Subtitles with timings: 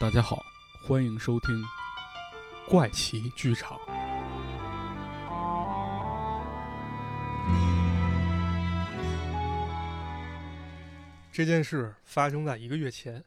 [0.00, 0.46] 大家好，
[0.80, 1.60] 欢迎收听
[2.68, 3.76] 怪奇剧场。
[11.32, 13.24] 这件事发生在一个月前，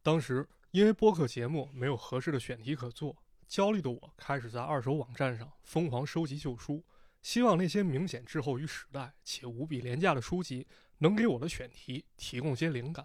[0.00, 3.16] 当时因为播客节目没有合适的选题可做，
[3.48, 6.84] 焦虑的我开始在二手网站上疯狂收集旧书，
[7.20, 10.68] 希望那些明显滞后于时代且无比廉价的书籍
[10.98, 13.04] 能给我的选题提供些灵感。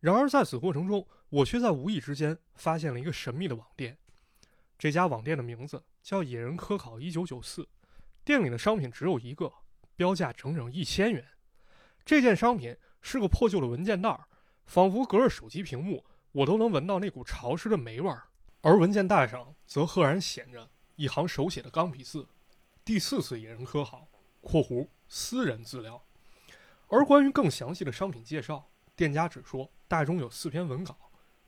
[0.00, 3.96] 然而在此过程中，我却在无意之间发现了一个神秘的网店。
[4.76, 7.68] 这家网店的名字叫“野人科考一九九四”，
[8.24, 9.52] 店里的商品只有一个，
[9.96, 11.24] 标价整整一千元。
[12.04, 12.76] 这件商品。
[13.02, 14.26] 是个破旧的文件袋儿，
[14.66, 18.24] 仿佛隔着手机屏幕，我都能闻到那股潮湿的霉味儿。
[18.60, 22.28] 而文件袋上则赫然写着一行手写的钢笔字
[22.84, 24.06] ：“第四次野人科考
[24.42, 26.04] （括弧私人资料）”。
[26.88, 30.96] 而关于更详细的商品介绍，店家只说袋中有四篇文稿，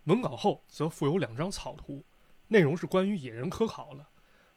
[0.07, 2.05] 文稿后则附有两张草图，
[2.49, 4.05] 内容是关于野人科考的。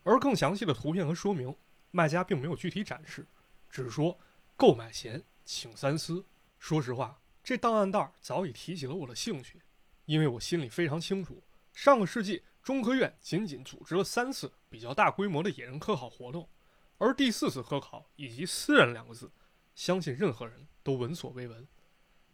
[0.01, 1.55] 而更详细的图片和说明，
[1.91, 3.27] 卖家并没有具体展示，
[3.69, 4.17] 只说
[4.57, 6.25] 购买前请三思。
[6.57, 9.61] 说实话，这档案袋早已提起了我的兴趣，
[10.05, 16.49] 因为我心里非常清楚，上个世纪中科院仅仅组织了三次比较大规模的野人科考活动，
[16.97, 19.31] 而第四次科考以及“私人”两个字，
[19.75, 21.67] 相信任何人都闻所未闻。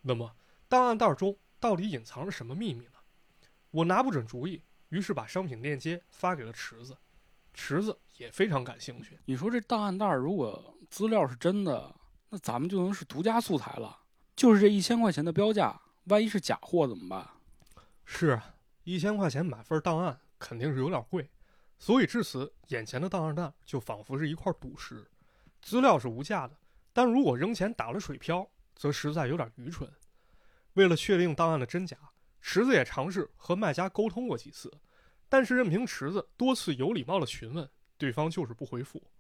[0.02, 0.34] 那么，
[0.70, 2.94] 档案袋中到底隐藏着什么秘密呢？
[3.70, 6.98] 我拿不准主意，于是把商品链接发给了池子，
[7.53, 9.20] 池子也非常感兴趣。
[9.26, 11.95] 你说这档案袋如果资料是真的，
[12.30, 14.00] 那咱们就能是独家素材了。
[14.36, 17.30] 就是这一千块钱的标价，万一是假货怎么办？
[18.06, 21.30] 是啊，一千块钱买份档案肯定是有点贵，
[21.78, 25.08] 所以至此，眼前的档案袋就仿佛是一块赌石。
[25.62, 26.58] 资料是无价的，
[26.92, 29.88] 但如果扔钱打了水漂，则实在有点愚蠢。
[30.73, 31.97] 为了确定档案的真假，
[32.41, 34.72] 池子也尝试和卖家沟通过几次，
[35.28, 39.11] 但是任凭池子多次有礼貌的询问，对方就是不回复。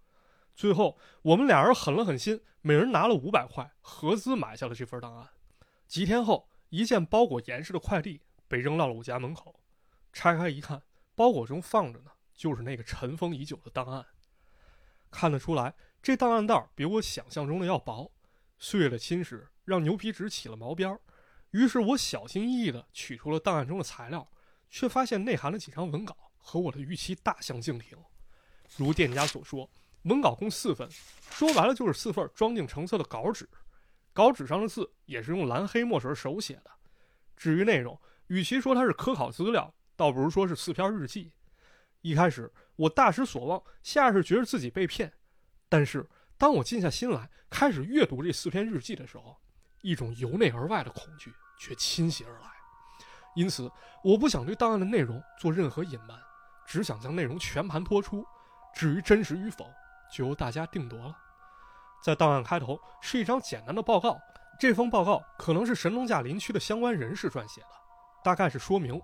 [0.55, 5.29] 最后，我们俩人狠了狠心，每人拿了五百块，合资买下了这份档案。
[5.87, 9.59] 几天后，一件包裹严实的快递被扔到了我家门口。
[10.13, 10.83] 拆开一看，
[11.15, 14.05] 包裹中放着的，就是那个尘封已久的档案。
[15.09, 18.11] 看得出来，这档案袋比我想象中的要薄，
[18.57, 20.99] 岁月的侵蚀让牛皮纸起了毛边儿。
[21.51, 24.27] 于是我小心翼翼地取出了档案中的材料，
[24.69, 27.97] 却发现内含了几张文稿和我的预期大相径庭。
[28.75, 29.69] 如店家所说。
[30.05, 30.89] 文稿共四份，
[31.29, 33.47] 说白了就是四份装订成册的稿纸。
[34.13, 36.71] 稿纸上的字也是用蓝黑墨水手写的。
[37.37, 41.31] 至于内容，与其说它是科考资料，倒不如说是四篇日记。
[42.01, 45.13] 一开始我大失所望，下是觉得自己被骗。
[45.69, 49.39] 但是当我静下心来开始阅读这四篇日记的时候，
[49.81, 52.47] 一种由内而外的恐惧却侵袭而来。
[53.35, 53.71] 因此，
[54.03, 56.19] 我不想对档案的内容做任何隐瞒，
[56.65, 58.25] 只想将内容全盘托出。
[58.73, 59.69] 至于真实与否，
[60.13, 61.17] 就由大家定夺了。
[62.03, 64.19] 在档案开头是一张简单的报告，
[64.59, 67.67] 这封报告可能是神农架林区的相关人士撰写的，
[68.23, 69.01] 大概是说明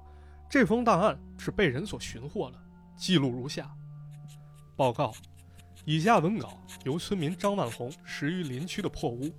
[0.49, 2.57] 这封档案是被人所寻获的。
[2.97, 3.69] 记录如下：
[4.75, 5.13] 报告，
[5.85, 9.29] 以下文稿由村民张万红拾于林区的破屋，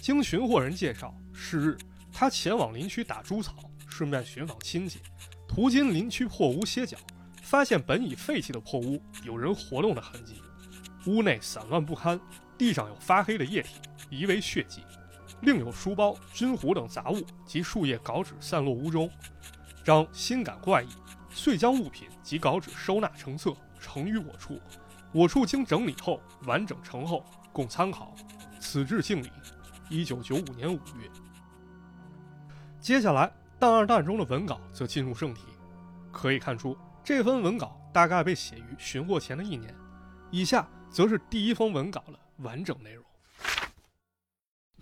[0.00, 1.78] 经寻货人介绍，是日
[2.12, 3.54] 他前往林区打猪草，
[3.88, 5.00] 顺便寻访亲戚，
[5.46, 6.96] 途经林区破屋歇脚，
[7.42, 10.40] 发现本已废弃的破屋有人活动的痕迹。
[11.06, 12.18] 屋内散乱不堪，
[12.56, 13.76] 地上有发黑的液体，
[14.10, 14.80] 疑为血迹；
[15.42, 19.10] 另有书包、军壶等杂物及树叶、稿纸散落屋中。
[19.84, 20.88] 张心感怪异，
[21.30, 24.60] 遂将物品及稿纸收纳成册，呈于我处。
[25.12, 28.14] 我处经整理后完整呈后，供参考。
[28.60, 29.30] 此致敬礼。
[29.90, 31.10] 一九九五年五月。
[32.80, 35.42] 接下来，档案袋中的文稿则进入正题。
[36.12, 39.74] 可以看出，这份文稿大概被写于寻获前的一年。
[40.30, 40.68] 以下。
[40.90, 43.04] 则是第一封文稿的完整内容。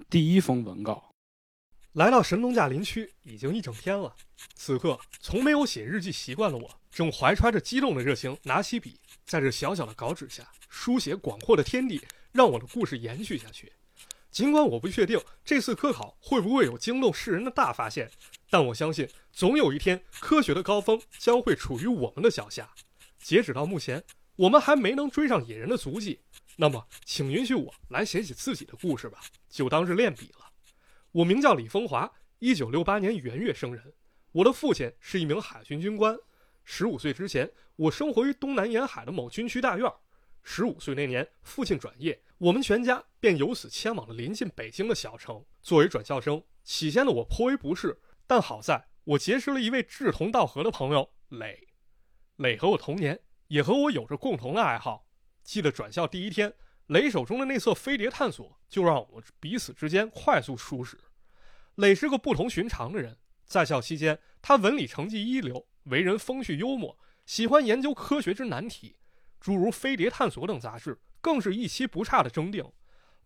[0.09, 1.11] 第一封文稿，
[1.95, 4.15] 来到神农架林区已经一整天了。
[4.55, 12.01] 此刻，从没有写日记习惯的我，正怀揣着激动的热情，拿起笔，在这小小的稿纸下书写广阔的天地，
[12.31, 13.73] 让我的故事延续下去。
[14.37, 18.11] 尽管我不确定这次科考会不会有惊动世人的大发现，
[18.51, 22.69] 但我相信，总有一天，科学的高峰将会处于我们的脚下。
[23.19, 24.05] 截止到目前。
[24.37, 26.21] 我们还没能追上野人的足迹，
[26.57, 30.51] 那么，请允许我来写写自己的故事吧，就当是练笔了。
[31.13, 33.95] 我名叫李风华，一九六八年元月生人。
[34.33, 36.15] 我的父亲是一名海军军官。
[36.63, 39.91] 十五岁之前，我生活于东南沿海的某军区大院。
[40.49, 45.45] 十五岁那年，父亲转业，我们全家便由此迁往了临近北京的小城。
[45.61, 51.67] 作为转校生，起先的我颇为不适，但好在我结识了一位志同道合的朋友磊。
[52.37, 55.09] 磊和我同年，也和我有着共同的爱好。
[55.43, 56.55] 记得转校第一天，
[56.87, 60.97] 磊手中的那册飞碟探索就让我们彼此之间快速熟识。
[61.75, 66.97] 磊是个不同寻常的人，在校期间，他文理成绩一流，为人风趣幽默，
[67.27, 68.95] 喜欢研究科学之难题，
[69.41, 72.65] 诸如《飞碟探索》等杂志，更是一期不差的征订。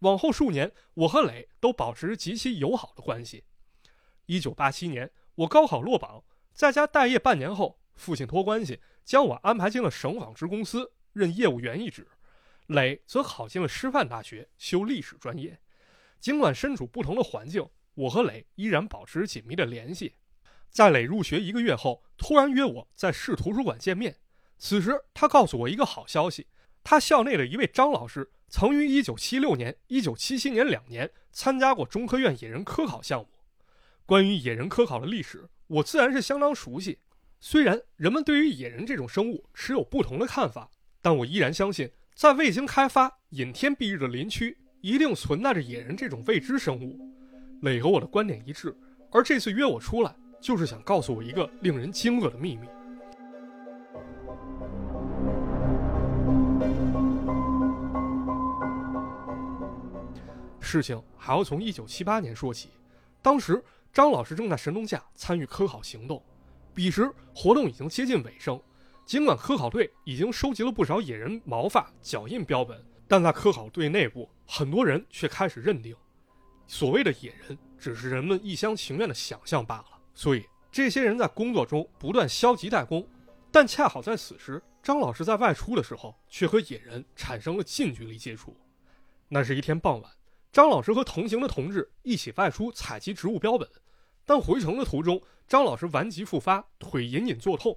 [0.00, 3.44] 往后数年，我和磊都保持极其友好的关系。
[4.26, 8.80] 一九八七年，我高考落榜，在家待业半年后，父亲托关系。
[9.02, 12.06] 将我安排进了省纺织公司任业务员一职，
[12.66, 15.58] 磊则考进了师范大学修历史专业。
[16.20, 20.14] 尽管身处不同的环境，我和磊依然保持紧密的联系。
[20.68, 24.16] 在磊入学一个月后，突然约我在市图书馆见面。
[24.62, 26.46] 此时，他告诉我一个好消息：
[26.84, 33.28] 他校内的一位张老师曾于1976年、1977年两年参加过中科院野人科考项目。
[34.04, 36.98] 关于野人科考的历史，我自然是相当熟悉。
[37.40, 40.70] 虽然人们对于野人这种生物持有不同的看法，
[41.00, 47.00] 但我依然相信，在未经开发、隐天蔽日的林区，一定存在着野人这种未知生物。
[47.62, 48.76] 磊和我的观点一致，
[49.10, 52.68] 而这次约我出来，就是想告诉我一个令人惊愕的秘密。
[60.70, 62.68] 事情还要从1978年说起，
[63.20, 63.60] 当时
[63.92, 66.22] 张老师正在神农架参与科考行动。
[66.72, 68.60] 彼时活动已经接近尾声，
[69.04, 75.96] 尽管科考队已经收集了不少野人毛发、脚印标本，但在科考队内部，很多人却开始认定，
[76.68, 79.86] 所谓的野人只是人们一厢情愿的想象罢了。
[80.14, 83.04] 所以，这些人在工作中不断消极怠工。
[83.50, 88.56] 但恰好在此时，张老师在外出的时候，却和野人产生了近距离接触。
[89.28, 90.12] 那是一天傍晚，
[90.52, 93.68] 张老师和同行的同志一起外出采集植物标本。
[94.24, 97.76] 但回程的途中，张老师顽疾复发，腿隐隐作痛。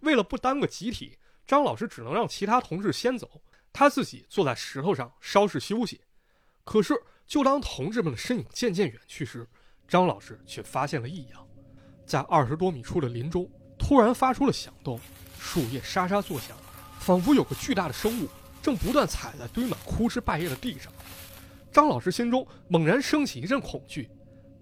[0.00, 3.42] 为了不耽搁集体，张老师只能让其他同志先走，
[3.72, 6.00] 他自己坐在石头上稍事休息。
[6.64, 6.94] 可是，
[7.26, 9.46] 就当同志们的身影渐渐远去时，
[9.86, 11.46] 张老师却发现了异样。
[12.04, 14.98] 在二十多米处的林中，突然发出了响动，
[15.38, 16.56] 树叶沙沙作响，
[16.98, 18.28] 仿佛有个巨大的生物
[18.62, 20.92] 正不断踩在堆满枯枝败叶的地上。
[21.76, 24.08] 张老师心中猛然升起一阵恐惧，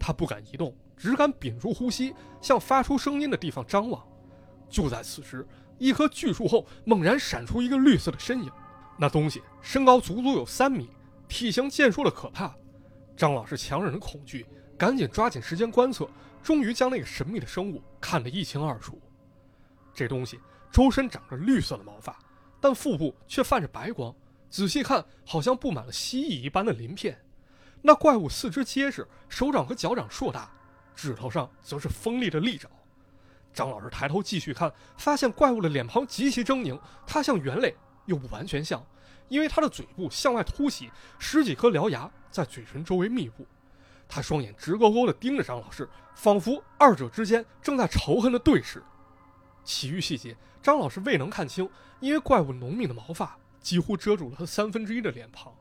[0.00, 0.76] 他不敢移动。
[0.96, 4.04] 只敢屏住呼吸，向发出声音的地方张望。
[4.68, 5.46] 就在此时，
[5.78, 8.50] 一棵巨树后猛然闪出一个绿色的身影。
[8.98, 10.90] 那东西身高足足有三米，
[11.28, 12.52] 体型健硕的可怕。
[13.16, 14.44] 张老师强忍着恐惧，
[14.76, 16.08] 赶紧抓紧时间观测，
[16.42, 19.00] 终于将那个神秘的生物看得一清二楚。
[19.94, 20.40] 这东西
[20.72, 22.18] 周身长着绿色的毛发，
[22.60, 24.12] 但腹部却泛着白光，
[24.54, 27.20] 仔细看好像布满了蜥蜴一般的鳞片。
[27.82, 30.48] 那怪物四肢结实，手掌和脚掌硕大。
[30.94, 32.70] 指头上则是锋利的利爪。
[33.52, 37.74] 张老师抬头继续看，发现怪物的脸庞极其狰狞，它像猿类，
[38.06, 38.80] 又不完全像，
[39.26, 43.44] 因为它的嘴部向外凸起，十几颗獠牙在嘴唇周围密布。
[44.06, 48.80] 他双眼直勾勾地盯着张老师，仿佛二者之间正在仇恨的对视。
[49.64, 51.68] 其余细节，张老师未能看清，
[51.98, 55.52] 因为怪物浓密的毛发几乎遮住了他三分之一的脸庞。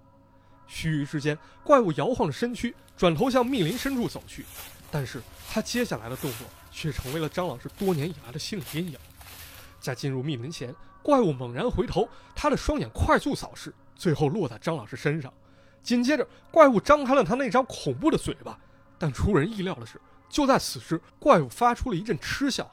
[0.68, 4.46] 须臾之间，怪物摇晃着身躯，转头向密林深处走去。
[4.92, 9.00] 但是他接下来的动作却成为了张老师多年以来的心理阴影。
[9.80, 15.34] 在进入密林前，怪物猛然回头，他的双眼快速扫视，最后落在张老师身上。
[15.82, 18.60] 紧接着，怪物张开了他那张恐怖的嘴巴。
[18.98, 20.00] 但出人意料的是，
[20.30, 22.70] 就在此时，怪物发出了一阵嗤笑。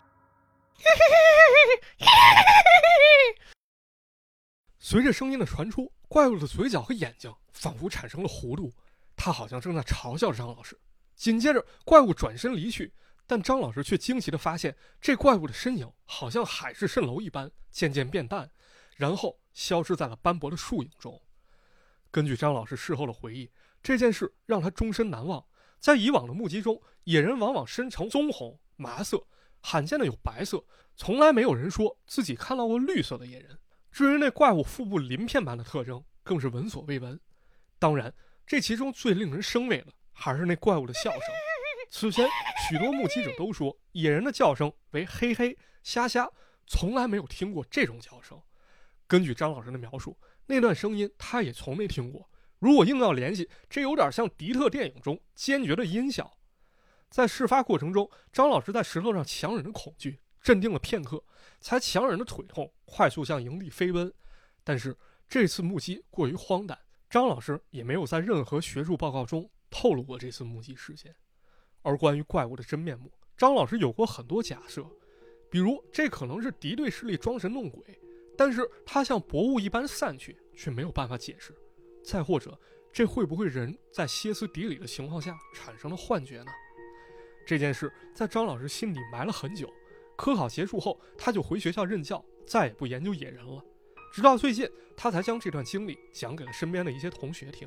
[4.91, 8.73] 随着声音的传出，怪物的嘴角和眼睛仿佛产生了弧度，
[9.15, 10.77] 他好像正在嘲笑张老师。
[11.15, 12.93] 紧接着，怪物转身离去，
[13.25, 18.51] 但张老师却惊奇地发现，这怪物的身影好像海市蜃楼一般，渐渐变淡，
[18.97, 21.23] 然后消失在了斑驳的树影中。
[22.11, 23.49] 根据张老师事后的回忆，
[23.81, 25.47] 这件事让他终身难忘。
[25.79, 29.25] 在以往的目击中，野人往往身呈棕红、麻色，
[29.61, 30.65] 罕见的有白色，
[30.97, 33.57] 从来没有人说自己看到过绿色的野人。
[33.91, 37.19] 至于那怪物腹部鳞片般的特征，更是闻所未闻。
[37.79, 38.15] 当然，
[38.47, 39.93] 这其中最令人生畏的。
[40.13, 41.23] 还是那怪物的笑声。
[41.89, 42.29] 此前，
[42.69, 46.31] 许多目击者都说，野人的叫声为“嘿嘿虾虾”，
[46.69, 48.39] 从来没有听过这种叫声。
[49.07, 52.31] 根据张老师的描述，那段声音他也从没听过。
[52.59, 56.37] 如果硬要联系，这有点像迪特电影中坚决的音效。
[57.09, 61.23] 在事发过程中，张老师在石头上强忍着恐惧，镇定了片刻，
[61.61, 64.13] 才强忍着腿痛，快速向营地飞奔。
[64.65, 64.97] 但是
[65.29, 66.79] 这次目击过于荒诞，
[67.09, 69.51] 张老师也没有在任何学术报告中。
[69.73, 71.15] 透露过这次目击事件，
[71.83, 74.85] 而关于怪物的真面目，张老师有过很多假设，
[75.49, 77.81] 比如这可能是敌对势力装神弄鬼，
[78.37, 81.53] 但是它像薄雾一般散去，却没有办法解释；
[82.03, 82.59] 再或者，
[82.93, 86.51] 这会不会人在歇斯底里的情况下产生了幻觉呢？
[87.47, 89.73] 这件事在张老师心里埋了很久。
[90.21, 93.65] 科考结束后，他就回学校任教，再也不研究野人了。
[94.13, 97.67] 直到最近，他才将这段经历讲给了身边的一些同学听。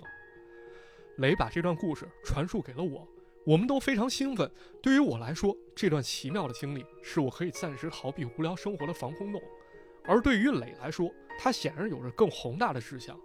[1.17, 3.07] 雷把这段故事传述给了我，
[3.43, 4.51] 我们都非常兴奋。
[4.83, 9.41] 对于我来说，这段奇妙的经历是我可以暂时逃避无聊生活的防空洞；
[10.03, 13.19] 而对于磊来说，他显然有着更宏大的志向。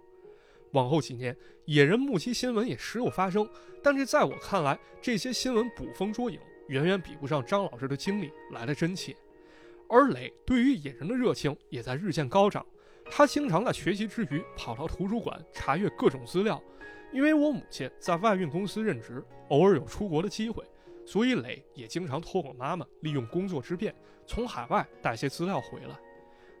[0.71, 3.47] 往后几年，野人目击新闻也时有发生，
[3.83, 6.39] 但这在我看来，这些新闻捕风捉影。
[6.69, 9.15] 远远比不上张老师的经历来的真切，
[9.89, 12.65] 而磊对于野人的热情也在日渐高涨。
[13.11, 16.61] 他经常在学习之余跑到图书馆查阅各种资料。
[17.11, 20.63] 因为我母亲在外运公司任职，偶尔有出国的机会，
[21.07, 23.95] 所以磊也经常托我妈妈利用工作之便，
[24.27, 25.99] 从海外带些资料回来。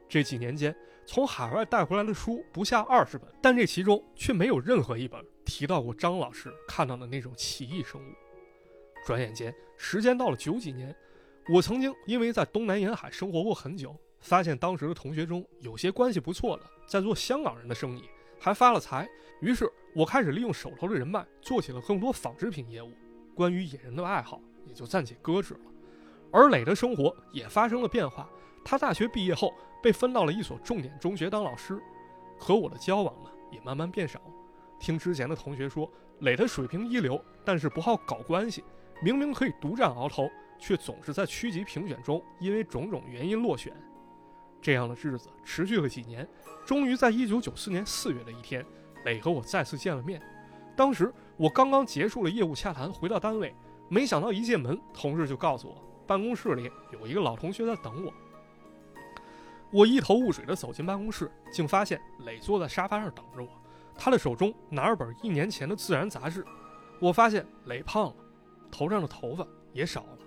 [0.07, 0.75] 这几年间，
[1.05, 8.11] 从海外带回来的书不下二十本，但这其中却没有任何一本提到过张老师看到的那种奇异生物。
[9.05, 10.95] 转眼间，时间到了九几年，
[11.47, 18.03] 我曾经因为在东南沿海生活过很久，发现当时的同学中有些关系不错的在做香港人的生意，
[18.39, 19.09] 还发了财。
[19.41, 22.91] 于是，我开始利用手头的人脉，做起了更多纺织品业务。
[23.33, 25.59] 关于野人的爱好也就暂且搁置了。
[26.31, 28.29] 而磊的生活也发生了变化。
[28.65, 31.81] 他大学毕业后被分到了一所重点中学当老师，
[32.37, 34.19] 和我的交往呢也慢慢变少。
[34.79, 35.89] 听之前的同学说，
[36.19, 38.63] 磊的水平一流，但是不好搞关系。
[39.01, 43.73] 明明可以独占鳌头，却总是在区级评选中因为种种原因落选。
[44.61, 46.27] 这样的日子持续了几年，
[46.65, 48.65] 终于在1994年4月的一天，
[49.05, 50.21] 磊和我再次见了面。
[50.75, 53.55] 当时我刚刚结束了业务洽谈，回到单位，
[53.87, 58.13] 没想到一进门，同事就告诉我办公室里有一个老同学在等我。
[59.71, 63.49] 我一头雾水地走进办公室，竟发现磊坐在沙发上等着我，
[63.95, 66.45] 他的手中拿着本一年前的《自然》杂志。
[66.99, 68.15] 我发现磊胖了。
[68.71, 70.17] 头上的头发也少了。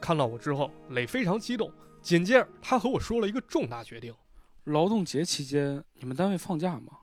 [0.00, 1.72] 看到我之后，磊非常激动。
[2.00, 4.14] 紧接着，他和我说了一个重大决定：
[4.64, 6.98] 劳动节期间，你们单位放假吗？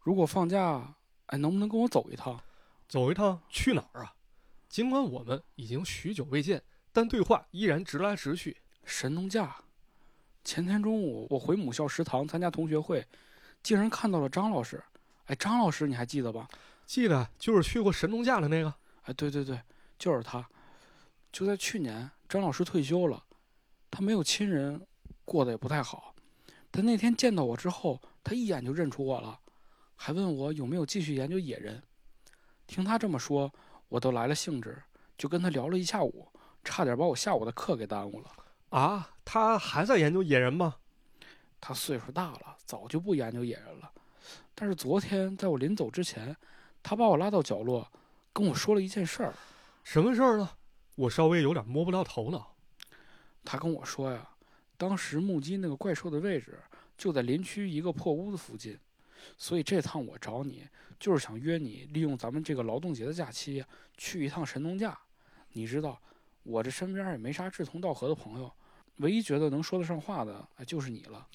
[0.00, 0.94] 如果放假，
[1.26, 2.40] 哎，能不能跟我走一趟？
[2.88, 4.14] 走一趟去哪儿啊？
[4.68, 6.62] 尽管我们已经许久未见，
[6.92, 8.56] 但对话依然直来直去。
[8.84, 9.54] 神农架。
[10.42, 13.06] 前天中午，我回母校食堂参加同学会，
[13.62, 14.82] 竟然看到了张老师。
[15.26, 16.48] 哎，张老师，你还记得吧？
[16.86, 18.74] 记得，就是去过神农架的那个。
[19.08, 19.58] 哎，对对对，
[19.98, 20.46] 就是他。
[21.32, 23.24] 就在去年，张老师退休了，
[23.90, 24.86] 他没有亲人，
[25.24, 26.14] 过得也不太好。
[26.70, 29.40] 但那天见到我之后，他一眼就认出我了，
[29.96, 31.82] 还问我有没有继续研究野人。
[32.66, 33.50] 听他这么说，
[33.88, 34.76] 我都来了兴致，
[35.16, 36.28] 就跟他聊了一下午，
[36.62, 38.30] 差点把我下午的课给耽误了。
[38.68, 40.76] 啊，他还在研究野人吗？
[41.58, 43.90] 他岁数大了，早就不研究野人了。
[44.54, 46.36] 但是昨天在我临走之前，
[46.82, 47.90] 他把我拉到角落。
[48.32, 49.34] 跟我说了一件事儿，
[49.82, 50.50] 什么事儿呢？
[50.94, 52.54] 我稍微有点摸不到头脑。
[53.44, 54.28] 他跟我说呀，
[54.76, 56.58] 当时目击那个怪兽的位置
[56.96, 58.78] 就在林区一个破屋子附近，
[59.36, 60.66] 所以这趟我找你
[60.98, 63.64] 就是想约你利用咱们这个劳动节的假期
[63.96, 64.98] 去一趟神农架。
[65.52, 66.00] 你知道，
[66.42, 68.52] 我这身边也没啥志同道合的朋友，
[68.96, 71.26] 唯一觉得能说得上话的就是你了。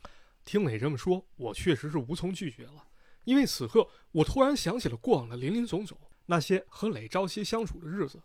[0.46, 2.86] 听你这么说，我确实是无从拒绝了，
[3.24, 5.98] 因为此刻我突然想起了过往的林林总总。
[6.26, 8.22] 那些和磊朝夕相处的日子，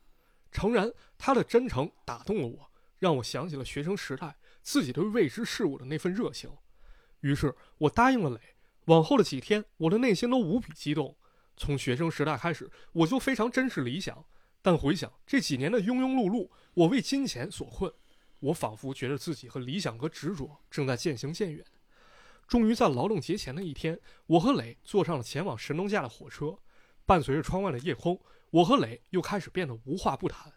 [0.53, 6.51] 诚然，他的真诚打动了我，让我想起了学生时代自己对未知事物的那份热情。
[7.21, 8.41] 于是，我答应了磊。
[8.85, 11.17] 往后的几天，我的内心都无比激动。
[11.57, 14.25] 从学生时代开始，我就非常珍视理想，
[14.63, 17.93] 但回想这几年的庸庸碌碌，我为金钱所困，
[18.39, 21.65] 我仿佛觉得自己和理想和执着正在渐行渐远。
[22.47, 26.57] 终于在劳动节前的一天，我和磊坐上了前往神农架的火车。
[27.09, 30.53] 伴随着窗外的夜空，我和磊又开始变得无话不谈。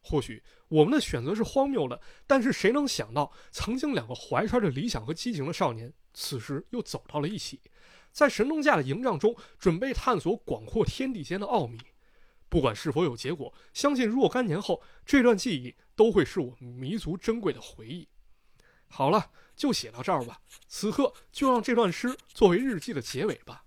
[0.00, 7.60] 或许我们的选择是荒谬的，但是谁能想到，曾经两个怀揣着理想和激情的少年，此时又走到了一起，
[8.12, 11.76] 在神农架的营帐中，准备探索广阔天地间的奥秘。
[12.48, 18.08] 不管是否有结果，相信若干年后，这段记忆都会是我们弥足珍贵的回忆。
[18.86, 20.40] 好了，就写到这儿吧。
[20.68, 23.64] 此刻，就让这段诗作为日记的结尾吧。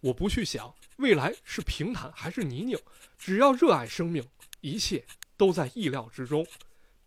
[0.00, 0.74] 我不去想。
[0.96, 2.80] 未来是平坦还是泥泞？
[3.18, 4.24] 只要热爱生命，
[4.60, 5.04] 一切
[5.36, 6.46] 都在意料之中。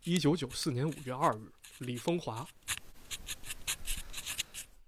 [0.03, 2.45] 一九九四年五月二日，李风华。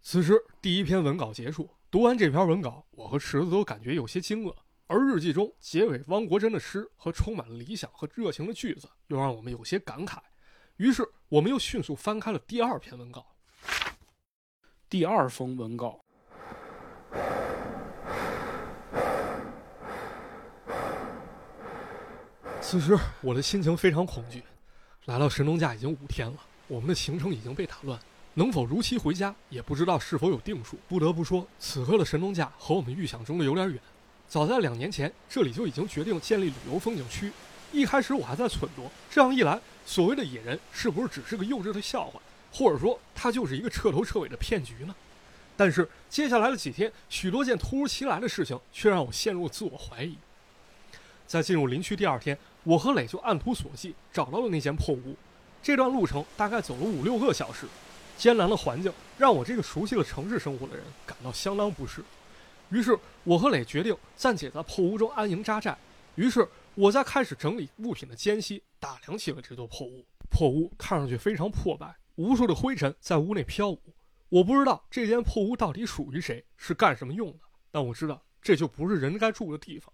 [0.02, 1.70] 此时，第一篇文稿结束。
[1.92, 4.56] 读完这篇文稿，我和池子都感觉有些惊愕。
[4.88, 10.20] 而日记中结尾汪国真的诗和充满理想和热情的句子，又让我们有些感慨。
[10.78, 13.26] 于是，我们又迅速翻开了第二篇文稿。
[14.90, 16.04] 第二封文稿。
[22.62, 24.44] 此时，我的心情非常恐惧。
[25.06, 26.38] 来到神农架已经五天了，
[26.68, 27.98] 我们的行程已经被打乱，
[28.34, 30.78] 能否如期回家也不知道是否有定数。
[30.88, 33.80] 不得不说，此刻的神农架和我们预想中的有点远。
[34.28, 37.32] 早在两年前，这里就已经决定建立旅游风景区。
[37.72, 44.94] 一开始我还在忖度，这样一来，所谓的野人是不是只是个幼稚的笑话，或者说他就是一个彻头彻尾的骗局呢？
[45.56, 50.18] 但是接下来的几天，许多件突如其来的事情却让我陷入自我怀疑。
[51.26, 55.16] 在进入林区第二天，我和磊就按图索骥找到了那间破屋。
[55.62, 57.68] 这段路程大概走了五六个小时，
[58.18, 62.04] 艰难的环境让我这个熟悉了城市生活的人感到相当不适。
[62.70, 65.78] 于是，我和磊决定暂且在破屋中安营扎寨。
[66.16, 70.06] 于是，我在开始整理物品的间隙，打量起了这座破屋。
[70.30, 73.82] 破屋看上去非常破败，无数的灰尘在屋内飘舞。
[74.30, 77.40] 我不知道这间破屋到底属于谁，是干什么用的，
[77.72, 79.92] 但我知道这就不是人该住的地方。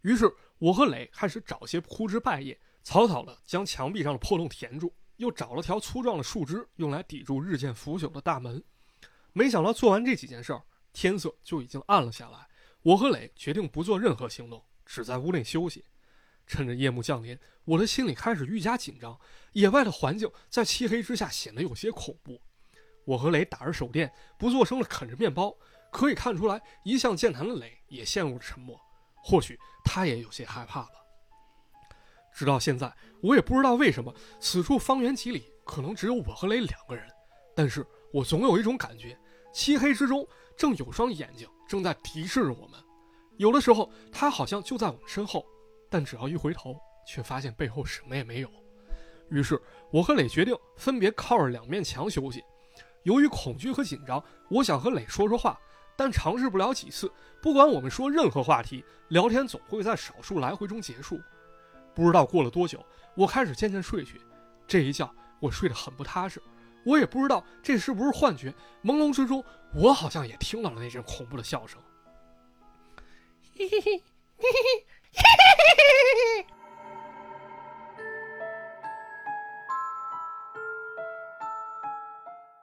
[0.00, 8.62] 于是，我和磊开始找些枯枝败叶，草草地将墙壁上的破洞填住，又找了条粗壮的树枝，用来抵住日渐腐朽的大门。
[9.32, 10.62] 没想到做完这几件事儿。
[10.92, 12.46] 天色就已经暗了下来，
[12.82, 15.84] 我和磊决定不做任何行动，只在屋内休息。
[16.46, 19.18] 趁着夜幕降临，我的心里开始愈加紧张。
[19.54, 22.40] 野外的环境在漆黑之下显得有些恐怖。
[23.04, 25.56] 我和磊打着手电，不作声地啃着面包。
[25.90, 28.80] 可以看出来，一向健谈的磊也陷入了沉默。
[29.24, 30.90] 或许他也有些害怕吧。
[32.36, 37.08] 直到现在，我也不知道为什么此处方圆几里可能只有我和磊两个人，
[37.56, 39.18] 但是我总有一种感觉，
[39.52, 40.26] 漆黑之中。
[40.56, 42.80] 正有双眼睛正在敌视着我们，
[43.38, 45.44] 有的时候他好像就在我们身后，
[45.90, 46.76] 但只要一回头，
[47.08, 48.48] 却发现背后什么也没有。
[49.30, 52.40] 于是，我和磊决定分别靠着两面墙休息。
[53.02, 55.58] 由于恐惧和紧张，我想和磊说说话，
[55.96, 57.10] 但尝试不了几次。
[57.40, 61.20] 不管我们说任何话题，聊天总会在少数来回中结束。
[61.94, 64.20] 不知道过了多久，我开始渐渐睡去。
[64.66, 66.42] 这一觉，我睡得很不踏实。
[66.84, 68.52] 我也不知道这是不是幻觉，
[68.82, 71.80] 朦胧之中，我好像也听到了那阵恐怖的笑声。
[73.56, 74.02] 嘿嘿嘿，嘿
[74.42, 76.46] 嘿嘿，嘿嘿嘿。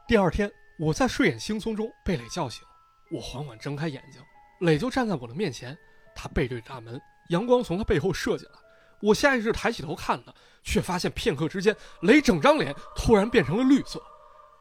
[0.07, 2.63] 第二天，我在睡眼惺忪中被磊叫醒，
[3.11, 4.21] 我缓缓睁开眼睛，
[4.61, 5.77] 磊就站在我的面前，
[6.15, 8.55] 他背对着大门，阳光从他背后射进来，
[9.01, 14.01] 我下意识抬起头看他，却发现片刻之间，磊整张脸突然变成了绿色。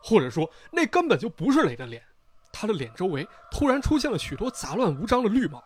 [0.03, 2.03] 或者说，那根本就不是磊的脸，
[2.51, 5.63] 他的脸周围突然出现了许多杂乱无章的绿毛，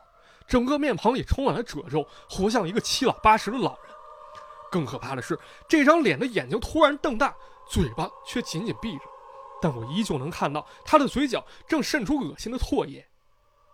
[0.48, 3.94] 整个面庞里充满了褶皱，活像一个七老八十的老人。
[4.72, 7.32] 更可怕的是，这张脸的眼睛突然瞪大，
[7.70, 9.04] 嘴巴却紧紧闭着，
[9.60, 13.06] 但我依旧能看到他的嘴角正渗出恶心的唾液。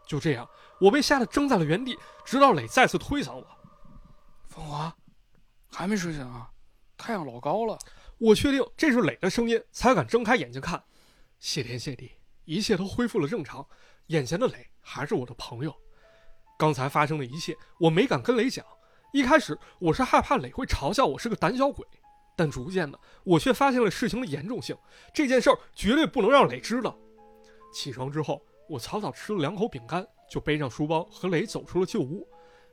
[0.06, 0.48] 就这样，
[0.80, 3.46] 我被吓得怔在了原地，直到磊再次推搡我。
[4.48, 4.94] 风华，
[5.70, 6.50] 还没睡醒啊？
[6.96, 7.78] 太阳老高了。
[8.18, 10.82] 我确定这是磊的声音，才敢睁开眼睛看。
[11.38, 12.12] 谢天谢地，
[12.44, 13.66] 一切都恢复了正常。
[14.08, 15.74] 眼前的磊还是我的朋友。
[16.58, 18.66] 刚才发生的一切，我没敢跟磊讲。
[19.12, 21.86] 一开始我是害怕磊会嘲笑我是个胆小鬼，
[22.36, 24.76] 但逐渐的，我却发现了事情的严重性。
[25.12, 26.96] 这件事儿绝对不能让磊知道。
[27.72, 32.26] 起床之后，我草草吃了两口饼干，就背上书包和磊走出了旧屋。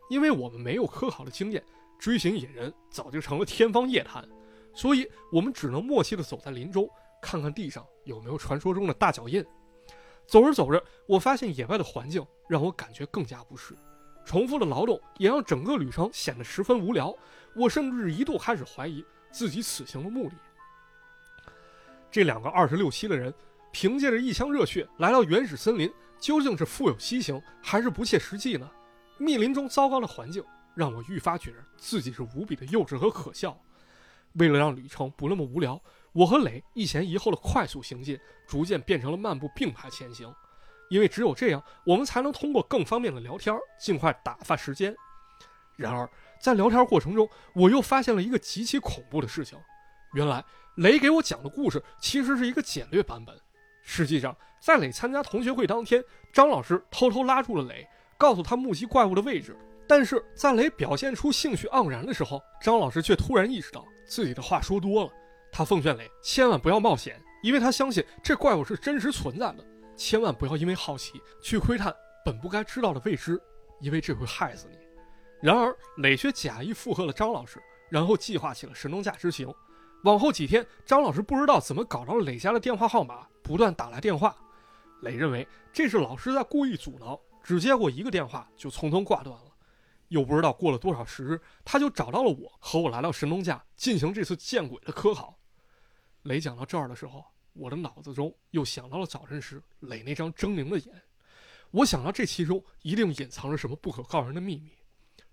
[0.10, 1.64] 因为我们没有科考的经验，
[2.00, 4.28] 追寻野人早就成了天方夜谭。
[4.74, 6.90] 所以我们只能默契地走在林中，
[7.22, 9.46] 看看地上有没有传说中的大脚印。
[10.26, 13.76] 走着走着，我发现野外的环境让我感觉更加不适，
[14.26, 17.16] 重复的劳动也让整个旅程显得十分无聊。
[17.56, 20.36] 我甚至一度开始怀疑自己此行的目的。
[22.10, 23.34] 这两个二十六七的人，
[23.72, 28.70] 凭借着一腔热血来到原始森林，究竟是富有激情，还是不切实际呢？
[29.18, 30.44] 密林中糟糕的环境
[30.76, 33.60] 让我愈发觉得自己是无比的幼稚和可笑。
[34.34, 40.34] 为了让旅程不那么无聊，我和磊一前一后的快速行进，逐渐变成了漫步并排前行。
[40.90, 44.96] 因为只有这样，我们才能通过更方便的聊天，尽快打发时间。
[45.76, 49.58] 然而，在聊天过程中，我又发现了一个极其恐怖的事情：
[50.14, 50.44] 原来，
[50.78, 53.36] 雷给我讲的故事其实是一个简略版本。
[53.82, 59.58] 实际上，在磊参加同学会当天，张老师偷偷拉住了磊，告诉他目击怪物的位置。
[59.88, 65.10] 但是在雷表现出兴趣盎然的时候，张老师却突然意识到自己的话说多了。
[65.50, 69.66] 他奉劝雷千万不要冒险，因为他相信这怪物是真实存在的。
[69.96, 71.96] 千万不要因为好奇去窥探
[72.26, 73.42] 本不该知道的未知，
[73.80, 74.78] 因为这会害死你。
[75.42, 79.54] 然而磊却假意附和了张老师，然后计划起了神农架之行。
[80.04, 84.36] 往后几天，张老师不知道怎么搞到了磊家的电话号码，不断打来电话。
[85.02, 89.52] 磊认为这是老师在故意阻挠，只接过一个电话就匆匆挂断了。
[90.08, 95.38] 又不知道过了多少时日，他就找到了我，和我来到神农架进行这次见鬼的科考。
[96.24, 101.04] 磊讲到这儿的时候，我的脑子中又想到了早晨时磊那张狰狞的眼，
[101.72, 104.72] 我想到这其中一定隐藏着什么不可告人的秘密。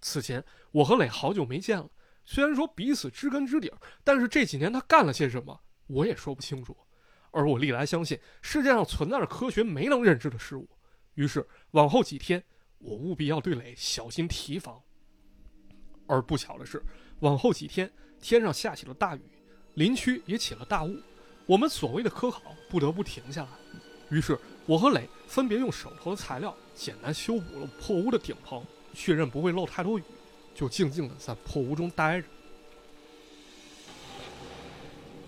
[0.06, 1.88] 此前我和磊好久没见了，
[2.26, 3.72] 虽然说彼此知根知底，
[4.04, 6.76] 但是这几年他干了些什么，我也说不清楚。
[7.30, 10.68] 而我历来相信世界上存在着科学没能认知的事物，
[11.14, 12.44] 于是往后几天。
[12.78, 14.78] 我务必要对磊小心提防。
[16.06, 16.84] 而不巧的是，
[17.20, 17.90] 往后几天
[18.20, 19.22] 天上下起了大雨，
[19.72, 21.00] 林区也起了大雾，
[21.46, 23.50] 我们所谓的科考不得不停下来。
[24.10, 28.62] 于是，我和磊分别用手头的材料简单修补了破屋的顶棚，
[28.94, 30.02] 确认不会漏太多雨，
[30.54, 32.26] 就静静的在破屋中待着。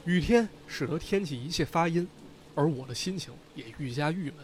[0.04, 2.06] 雨天使得天气一切发阴，
[2.54, 4.36] 而我的心情也愈加郁闷。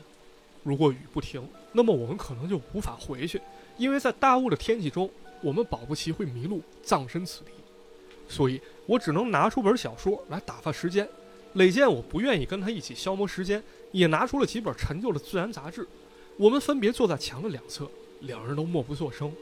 [0.64, 3.40] 如果雨不停，那么我们可能就无法回去，
[3.78, 5.08] 因为在大雾的天气中，
[5.40, 7.50] 我们保不齐会迷路，葬身此地。
[8.28, 11.08] 所以我只能拿出本小说来打发时间。
[11.54, 15.86] 磊见我不愿意跟他一起消磨时间，也拿出了几本陈旧的自然杂志。
[16.38, 17.90] 我们分别坐在墙的两侧，
[18.22, 19.32] 两人都默不作声。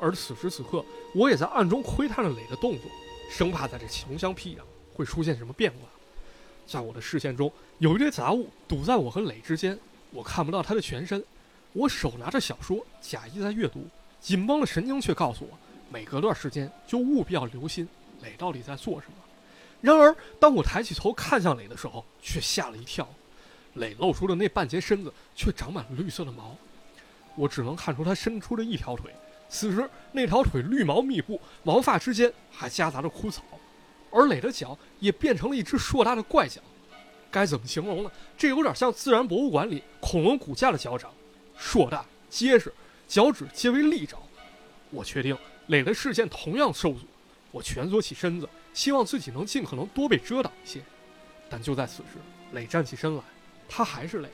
[0.00, 2.90] 而此时此刻，我也在暗中窥探着磊的动作，
[3.30, 4.60] 生怕在这穷乡僻壤
[4.92, 5.78] 会出现什么变化。
[6.66, 9.78] 在我的视线中，有一堆杂物堵在我和磊之间。
[10.10, 11.24] 我看不到他的全身，
[11.72, 13.86] 我手拿着小说，假意在阅读，
[14.20, 15.56] 紧绷的神经却告诉我，
[15.90, 17.88] 每隔段时间就务必要留心
[18.22, 19.14] 磊到底在做什么。
[19.80, 23.08] 然而，当我抬起头看向磊的时候，却吓了一跳，
[23.74, 26.56] 磊露出的那半截身子却长满了绿色的毛，
[27.36, 29.14] 我只能看出他伸出了一条腿，
[29.48, 33.42] 此时那条腿绿毛密布，毛发之间还夹杂着枯草，
[34.10, 36.60] 而磊的脚也变成了一只硕大的怪脚。
[37.30, 38.12] 该怎么形容呢？
[38.36, 41.10] 这有点像自然博物馆里恐龙骨架的脚掌，
[41.56, 42.72] 硕大结实，
[43.08, 44.18] 脚趾皆为利爪。
[44.90, 45.34] 我确定
[45.68, 47.06] 磊的视线同样受阻，
[47.50, 50.82] 我蜷缩起身子，希望自己能尽可能多被遮挡一些。
[51.48, 52.18] 但就在此时，
[52.52, 53.22] 磊站起身来，
[53.66, 54.28] 他还是磊，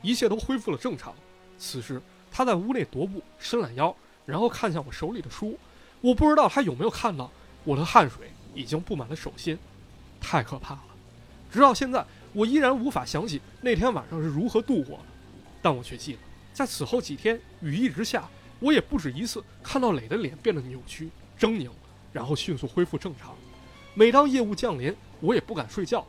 [0.00, 1.12] 一切都恢复了正常。
[1.58, 2.00] 此时
[2.36, 3.94] 他在屋内踱步，伸懒腰，
[4.26, 5.56] 然后看向我手里的书。
[6.00, 7.30] 我不知道他有没有看到
[7.62, 9.56] 我的汗水已经布满了手心，
[10.20, 10.82] 太可怕了。
[11.48, 12.04] 直到现在。
[12.36, 15.04] 我依然无法想起那天晚上是如何度过的，
[15.62, 16.18] 但我却记得，
[16.52, 21.70] 在此后几天雨一直下，我也不止一次看到磊的脸变得扭曲、狰狞，
[22.12, 23.36] 然后迅速恢复正常。
[23.94, 26.04] 每当夜雾降临，我也不敢睡觉，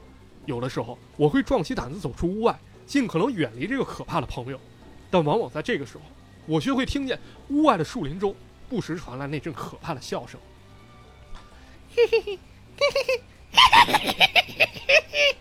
[0.48, 4.60] 有的时候我会壮起胆子走出屋外，尽可能远离这个可怕的朋友，
[5.12, 6.04] 但往往在这个时候，
[6.46, 8.36] 我却会听见屋外的树林中
[8.70, 10.40] 不时传来那阵可怕的笑声。
[11.96, 12.40] 嘿嘿嘿，
[12.76, 15.36] 嘿嘿嘿，嘿嘿嘿嘿嘿。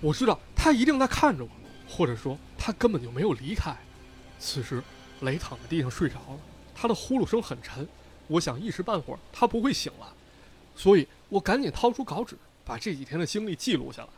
[0.00, 1.50] 我知道他一定在看着我，
[1.88, 3.74] 或者说他根本就没有离开。
[4.38, 4.82] 此时，
[5.20, 6.38] 雷躺在地上睡着了，
[6.74, 7.88] 他的呼噜声很沉。
[8.28, 10.12] 我想一时半会儿他不会醒了，
[10.74, 14.08] 所以我赶紧掏出稿纸，把这几天的经历记录下来。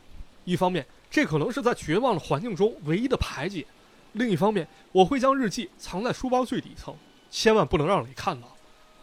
[0.45, 3.65] 一方面，这可能是在绝望的环境中唯一的排解；
[4.13, 6.95] 另一方面，我会将日记藏在书包最底层，
[7.31, 8.57] 千万不能让你看到。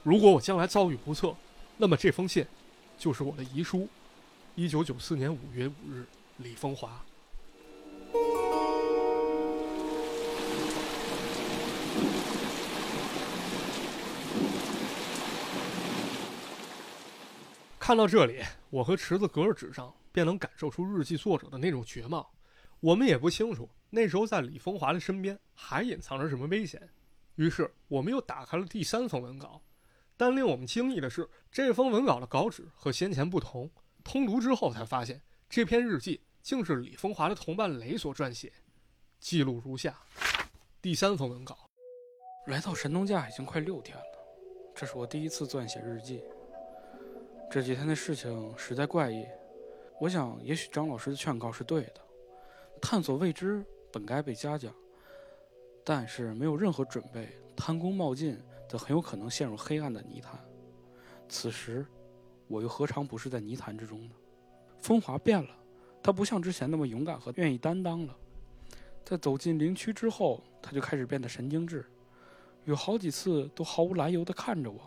[0.04, 1.36] 如果我将来遭遇不测，
[1.78, 2.46] 那么这封信
[2.98, 3.88] 就是我的遗书。
[4.56, 6.06] 一九九四年五月五日。
[6.39, 7.02] 李风华，
[17.80, 22.28] 看到这里，我和池子隔着纸上，便能感受出日记作者的那种绝望。
[22.82, 26.89] 我们也不清楚那时候在李风华的身边还隐藏着什么危险。
[27.36, 29.62] 于是，我们又打开了第三封文稿。
[30.17, 33.71] 但令我们惊异的是，这封文稿的稿纸和先前不同。
[34.03, 36.21] 通读之后才发现，这篇日记。
[36.45, 38.53] 竟是李风华的同伴雷所撰写，
[39.19, 39.99] 记录如下：
[40.79, 41.67] 第三封文稿。
[42.45, 44.03] 来到神农架已经快六天了，
[44.75, 46.21] 这是我第一次撰写日记。
[47.49, 49.25] 这几天的事情实在怪异，
[49.99, 52.01] 我想也许张老师的劝告是对的，
[52.79, 54.73] 探索未知本该被嘉奖，
[55.81, 60.38] 但是没有任何准备，贪功冒进，则很有可能陷入黑暗的泥潭。
[61.29, 61.86] 此时，
[62.49, 64.12] 我又何尝不是在泥潭之中呢？
[64.81, 65.49] 风华变了。
[66.03, 68.13] 他不像之前那么勇敢和愿意担当了，
[69.05, 71.86] 在走进林区之后，他就开始变得神经质，
[72.65, 74.81] 有好几次都毫无来由地看着我，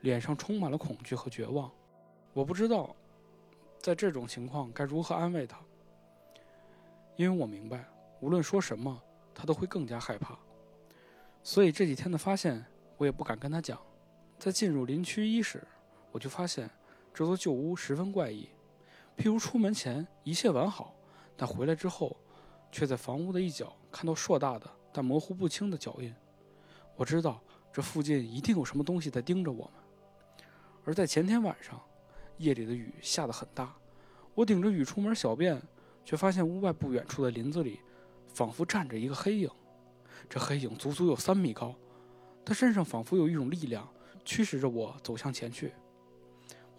[0.00, 1.70] 脸上充满了恐惧和绝望。
[2.32, 2.96] 我不知道，
[3.78, 5.56] 在这种情况该如何安慰他，
[7.14, 7.88] 因为我明白，
[8.20, 9.02] 无论说什么，
[9.34, 10.38] 他都会更加害怕。
[11.42, 12.64] 所以这几天的发现，
[12.96, 13.80] 我也不敢跟他讲，
[14.38, 15.66] 在进入林区一时，
[16.12, 16.68] 我就发现
[17.14, 18.48] 这座旧屋十分怪异。
[19.16, 20.94] 譬如出门前一切完好，
[21.36, 22.16] 但回来之后，
[22.70, 26.14] 却在房屋的一角看到硕大的但模糊不清的脚印。
[26.96, 27.40] 我知道
[27.72, 29.72] 这附近一定有什么东西在盯着我们。
[30.84, 31.80] 而在前天晚上，
[32.38, 33.74] 夜里的雨下得很大，
[34.34, 35.60] 我顶着雨出门小便，
[36.04, 37.80] 却发现屋外不远处的林子里，
[38.34, 39.50] 仿佛站着一个黑影。
[40.28, 41.74] 这黑影足足有三米高，
[42.44, 43.88] 他身上仿佛有一种力量
[44.24, 45.72] 驱使着我走向前去。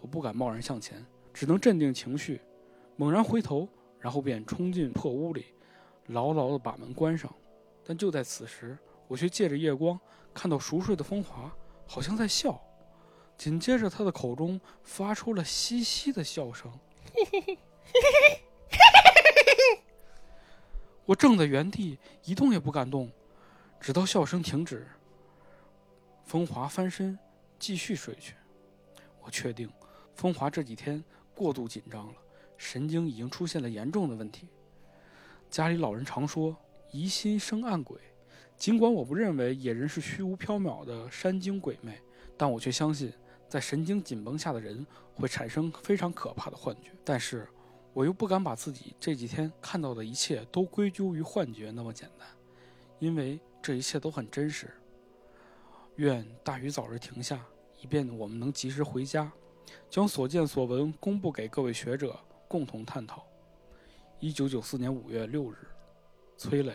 [0.00, 1.04] 我不敢贸然向前。
[1.34, 2.42] 只能镇定情绪，
[2.94, 3.66] 猛然回头，
[3.98, 5.46] 然后便冲进破屋里，
[6.08, 7.34] 牢牢地把门关上。
[7.82, 8.76] 但就在此时，
[9.08, 9.98] 我却借着夜光
[10.34, 11.50] 看到熟睡的风华
[11.86, 12.62] 好像在笑，
[13.38, 16.70] 紧接着他的口中发出了嘻嘻的笑声。
[21.04, 23.10] 我怔在原地一动也不敢动，
[23.80, 24.86] 直到笑声停止，
[26.24, 27.18] 风华翻身
[27.58, 28.34] 继续睡去。
[29.20, 29.70] 我确定，
[30.14, 31.02] 风华这几天。
[31.34, 32.12] 过度紧张了，
[32.58, 34.48] 神经已经出现了严重的问题。
[35.50, 36.54] 家里老人常说
[36.92, 37.98] “疑心生暗鬼”，
[38.54, 41.98] 尽管我不认为野人是虚无缥缈的山精鬼魅，
[42.36, 43.10] 但我却相信，
[43.48, 46.90] 在神经紧绷下的人会产生非常可怕的幻觉。
[47.02, 47.48] 但是，
[47.94, 52.26] 我又不敢把自己这几天看到的一切都归咎于幻觉那么简单，
[52.98, 54.70] 因为这一切都很真实。
[55.96, 57.44] 愿大雨早日停下，
[57.80, 59.30] 以便我们能及时回家。
[59.88, 63.24] 将所见所闻公布给各位学者共同探讨。
[64.20, 65.56] 一九九四年五月六日，
[66.36, 66.72] 崔磊。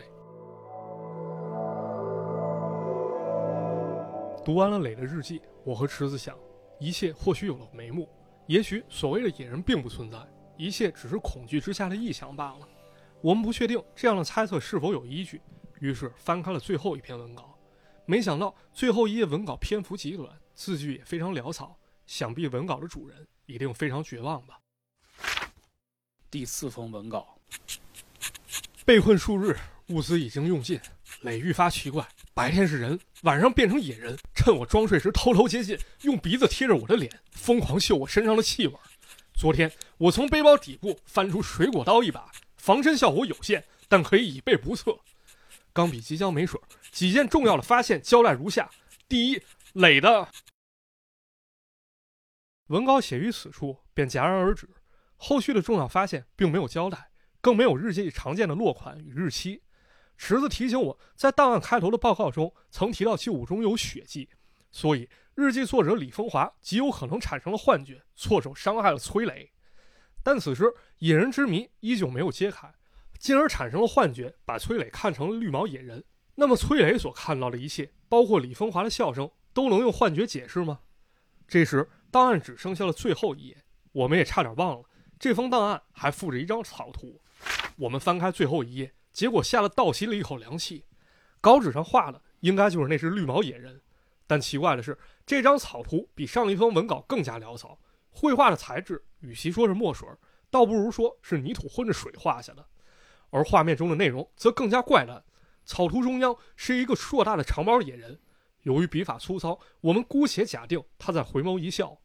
[4.45, 6.37] 读完了磊的日记，我和池子想，
[6.79, 8.07] 一切或许有了眉目。
[8.45, 10.17] 也许所谓的野人并不存在，
[10.57, 12.67] 一切只是恐惧之下的臆想罢了。
[13.21, 15.41] 我们不确定这样的猜测是否有依据，
[15.79, 17.57] 于是翻开了最后一篇文稿。
[18.05, 21.77] 没想到最后一页文稿篇幅极短，字句也非常潦草。
[22.05, 24.59] 想必文稿的主人一定非常绝望吧。
[26.31, 27.37] 第四封文稿：
[28.85, 29.57] 被困数日，
[29.89, 30.79] 物资已经用尽，
[31.21, 38.73] 磊愈发奇怪，白天是人，晚上变成野人，趁我装睡时偷偷接近，用鼻子贴着我的脸，疯狂嗅我身上的气味。
[39.37, 44.97] 昨天我从背包底部翻出水果刀一把，防身效果有限，但可以以备不测。
[45.71, 46.59] 钢笔即将没水，
[46.91, 48.67] 几件重要的发现交代如下：
[49.07, 49.39] 第一，
[49.73, 50.27] 磊的。
[52.69, 54.67] 文稿写于此处便戛然而止，
[55.17, 59.61] 后续的重要发现并没有交代，更没有日记常见的落款与日期。
[60.17, 64.27] 池子提醒我在档案开头的报告中曾提到旧物中有血迹，
[64.77, 69.51] 所以日记作者李风华极有可能产生了幻觉，错手伤害了崔磊。
[70.21, 72.71] 但此时野人之谜依旧没有揭开，
[73.17, 76.03] 进而产生了幻觉，把崔磊看成了绿毛野人。
[76.35, 80.81] 那么崔磊所看到的一切，包括李风华的笑声，都能用幻觉解释吗？
[81.47, 81.89] 这时。
[82.11, 83.57] 档案只剩下了最后一页，
[83.91, 84.85] 我们也差点忘了，
[85.17, 87.19] 这封档案还附着一张草图。
[87.77, 90.85] 我们翻开最后一页，结果吓得倒吸了一口凉气。
[91.41, 93.81] 稿纸上画的应该就是那只绿毛野人，
[94.27, 97.79] 但奇怪的是，这张草图比上一封文稿更加潦草。
[98.09, 100.07] 绘画的材质与其说是墨水，
[100.49, 102.65] 倒不如说是泥土混着水画下的。
[103.29, 105.23] 而画面中的内容则更加怪诞。
[105.65, 108.19] 草图中央是一个硕大的长毛野人。
[108.63, 111.97] 由于笔法粗糙，我们姑且假定他在回眸一笑，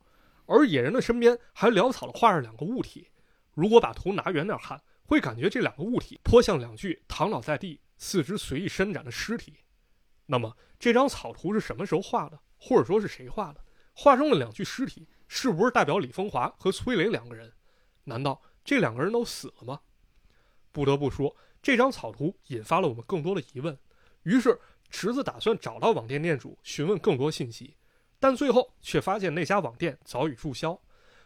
[0.47, 3.09] 而野人的身边还潦草地画着两个物体。
[3.55, 9.59] 如果把图拿远点看，会感觉这两个物体颇像两具躺倒在地、四肢随意伸展的尸体。
[10.33, 13.63] 那么，这张草图是什么时候画的，或者说是谁画的？
[13.93, 17.53] 画中的两具尸体是不是代表李风华和崔磊两个人？
[18.05, 19.79] 难道这两个人都死了吗？
[20.73, 23.79] 不得不说，这张草图引发了我们更多的疑问。
[24.23, 24.59] 于是。
[24.95, 27.75] 池子打算找到网店店主询问更多信息，
[28.21, 30.79] 但最后却发现那家网店早已注销。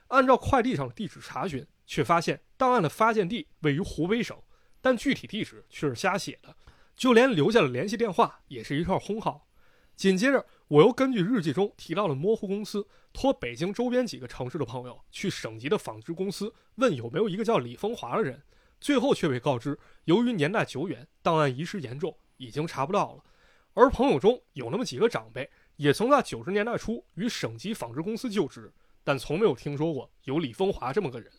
[0.07, 4.41] 按照快递上的地址查询，却发现档案的发件地位于湖北省，
[4.81, 6.57] 但具体地址却是瞎写的，
[6.97, 9.47] 就连留下了联系电话也是一串空号。
[9.95, 18.43] 紧接着，我又根据日记中提到的模糊公司，托北京周边几个城市的朋友去省级的纺织公司问有没有一个叫李风华的人，
[18.81, 23.25] 最后却被告知，由于年代久远，档案遗失严重，已经查不到了。
[23.73, 31.31] 而朋友中有那么几个长辈，也曾在九十年代初与省级纺织公司就职，但从没有听说过有李风华这么个人。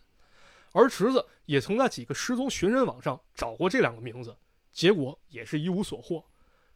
[0.71, 4.35] 而池子也曾在几个失踪寻人网上找过这两个名字，
[4.77, 6.23] 结果也是一无所获。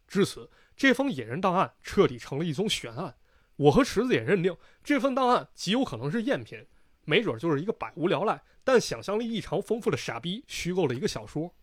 [0.07, 3.15] 至此，这封野人档案彻底成了一宗悬案。
[3.57, 6.65] 我和池子也认定，这份档案极有可能是赝品，
[7.05, 11.53] 没准就是一个百无聊赖但想象力异常丰富的傻逼虚构了一个小说。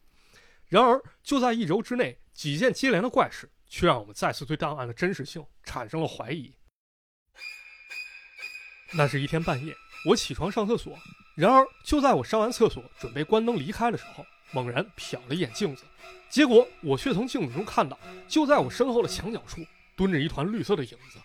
[0.69, 3.51] 然而，就在一周之内，几件接连的怪事。
[3.71, 6.55] 却让我们再次对档案的真实性产生了怀疑。
[8.95, 10.99] 那是一天半夜，我起床上厕所，
[11.37, 15.85] 然而就在我上完厕所准备关灯离开的时候，猛然瞟了一眼镜子，
[16.29, 19.63] 结果我却从镜子中看到，就在我身后的墙角处
[19.97, 21.19] 蹲着一团绿色的影子。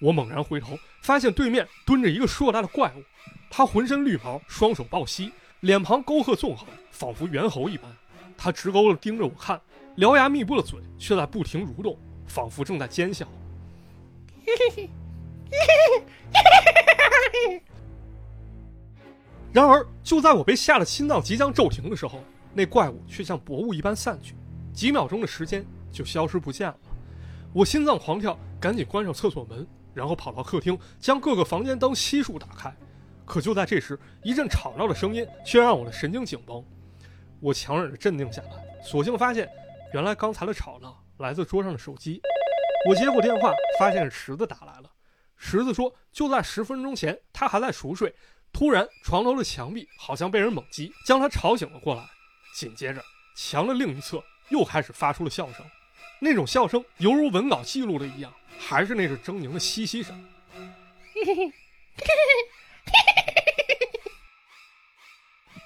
[0.00, 3.02] 我猛然回头，发现对面蹲着一个硕大的怪物，
[3.48, 7.90] 他浑身绿毛，双手抱膝，脸庞沟壑纵横，仿佛猿猴一般。
[8.36, 9.58] 他直勾地盯着我看，
[9.96, 13.26] 獠牙密布的嘴却在不停蠕动，仿佛正在奸笑。
[19.52, 22.22] 然而，就在我被吓得心脏即将骤停的时候，
[22.54, 24.36] 那怪物却像薄雾一般散去，
[24.72, 26.78] 几秒钟的时间就消失不见了。
[27.52, 32.74] 我心脏狂跳，赶紧关上厕所门，然后跑到客厅，将各个房间灯悉数打开。
[33.24, 36.64] 可就在这时，一阵吵闹的声音却让我的神经紧绷。
[37.40, 39.48] 我强忍着镇定下来，索性发现，
[39.92, 42.20] 原来刚才的吵闹来自桌上的手机。
[42.88, 44.90] 我接过电话，发现是池子打来了。
[45.36, 48.14] 池子说，就在十分钟前，他还在熟睡。
[48.52, 52.04] 突然，床头的墙壁好像被人猛击，将他吵醒了过来。
[52.54, 55.66] 紧接着，墙的另一侧又开始发出了笑声，
[56.20, 60.24] 那种笑声犹如文稿记录的一样，还是那种狰狞的嘻嘻声。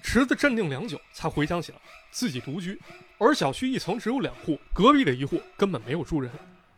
[0.02, 1.78] 池子镇定良久，才回想起来
[2.10, 2.80] 自己独居，
[3.18, 6.32] 而小区一层只有两户，隔壁的一户根本没有住人。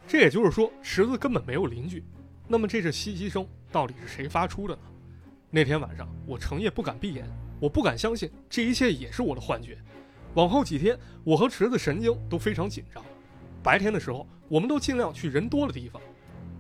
[0.08, 2.04] 这也就是说，池子根本没有邻居。
[2.48, 4.82] 那么，这是嘻嘻声到底是谁发出的呢？
[5.50, 7.24] 那天晚上，我成夜不敢闭眼，
[7.60, 9.78] 我不敢相信这一切也是我的幻觉。
[10.34, 13.04] 往后几天，我和池子神经都非常紧张。
[13.62, 16.00] 白天的时候，我们都尽量去人多的地方，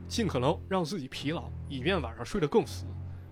[0.08, 2.84] 尽可能让自己疲劳，以便晚上睡得更死。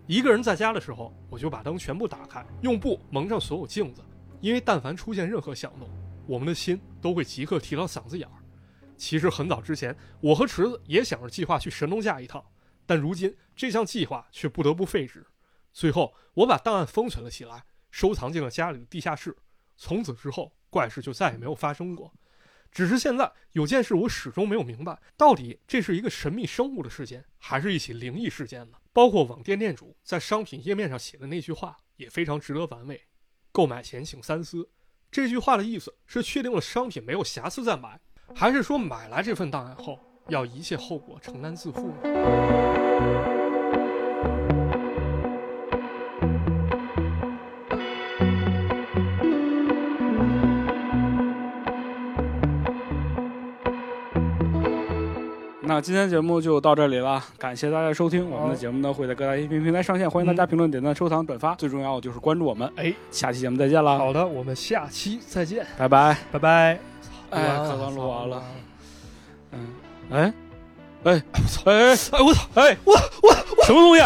[0.06, 4.00] 一个人在家的时候，我就把灯全部打开，用布蒙上所有镜子，
[4.40, 5.88] 因为但凡出现任何响动，
[6.26, 8.34] 我们的心都会即刻提到嗓子眼儿。
[8.96, 12.42] 其实很早之前，我和池子也想着计划去神农架一趟，
[12.86, 15.26] 但如今这项计划却不得不废止。
[15.72, 19.36] 最后，我把档案封存了起来，收藏进了家里的地下室。
[19.78, 22.12] 从此之后，怪事就再也没有发生过。
[22.70, 28.76] 只是现在有件事，我始终没有明白，到底这是一个神秘生物的事件，还是一起灵异事件呢？
[28.92, 33.00] 包括网店店主在商品页面上写的那句话，也非常值得玩味：
[33.52, 34.68] 购买前请三思。
[35.10, 37.98] 这句话的意思是确定了商品没有瑕疵再买，
[38.34, 43.37] 还是说买来这份档案后要一切后果承担自负呢？
[55.78, 58.28] 那今天节目就到这里了，感谢大家收听。
[58.28, 62.68] 我们的节目呢会在各大音频平台上线，欢迎大家评论、点赞、收藏、转发，最重要的就是关注我们。
[62.74, 66.16] 哎，下期节目再见了，好的，我们下期再见，拜拜。
[66.32, 66.80] 拜拜。
[67.30, 68.42] 哎，录完了刚刚录完了。
[69.52, 69.68] 嗯，
[70.10, 70.34] 哎，
[71.04, 71.62] 哎，我操！
[71.70, 71.90] 哎哎哎，
[72.24, 72.48] 我操！
[72.56, 74.02] 哎，我我我什么东西？